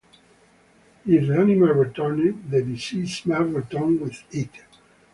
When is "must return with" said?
3.23-4.23